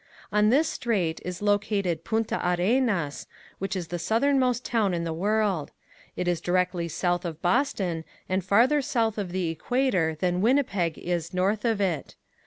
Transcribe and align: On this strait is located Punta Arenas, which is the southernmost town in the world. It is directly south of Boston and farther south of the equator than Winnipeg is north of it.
On 0.31 0.49
this 0.49 0.67
strait 0.67 1.21
is 1.23 1.43
located 1.43 2.03
Punta 2.03 2.41
Arenas, 2.43 3.27
which 3.59 3.75
is 3.75 3.89
the 3.89 3.99
southernmost 3.99 4.65
town 4.65 4.95
in 4.95 5.03
the 5.03 5.13
world. 5.13 5.69
It 6.15 6.27
is 6.27 6.41
directly 6.41 6.87
south 6.87 7.23
of 7.23 7.39
Boston 7.43 8.03
and 8.27 8.43
farther 8.43 8.81
south 8.81 9.19
of 9.19 9.31
the 9.31 9.49
equator 9.49 10.15
than 10.19 10.41
Winnipeg 10.41 10.97
is 10.97 11.35
north 11.35 11.65
of 11.65 11.79
it. 11.79 12.15